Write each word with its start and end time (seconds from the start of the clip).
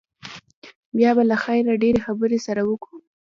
بيا 0.95 1.11
به 1.15 1.23
له 1.31 1.37
خيره 1.43 1.73
ډېرې 1.83 1.99
خبرې 2.07 2.39
سره 2.47 2.61
وکو. 2.69 2.93